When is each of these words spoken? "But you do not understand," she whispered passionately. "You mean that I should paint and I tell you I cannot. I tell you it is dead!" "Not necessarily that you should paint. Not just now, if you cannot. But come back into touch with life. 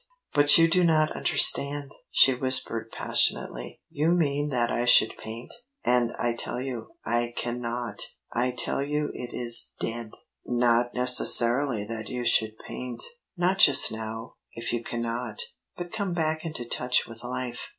"But 0.33 0.57
you 0.57 0.67
do 0.67 0.83
not 0.83 1.11
understand," 1.15 1.91
she 2.09 2.33
whispered 2.33 2.91
passionately. 2.91 3.81
"You 3.91 4.09
mean 4.09 4.49
that 4.49 4.71
I 4.71 4.85
should 4.85 5.15
paint 5.19 5.53
and 5.83 6.11
I 6.17 6.33
tell 6.33 6.59
you 6.59 6.95
I 7.05 7.35
cannot. 7.37 8.01
I 8.33 8.49
tell 8.49 8.81
you 8.81 9.11
it 9.13 9.31
is 9.31 9.73
dead!" 9.79 10.13
"Not 10.43 10.95
necessarily 10.95 11.85
that 11.85 12.09
you 12.09 12.25
should 12.25 12.57
paint. 12.67 13.03
Not 13.37 13.59
just 13.59 13.91
now, 13.91 14.37
if 14.53 14.73
you 14.73 14.83
cannot. 14.83 15.39
But 15.77 15.93
come 15.93 16.13
back 16.15 16.45
into 16.45 16.65
touch 16.65 17.07
with 17.07 17.23
life. 17.23 17.69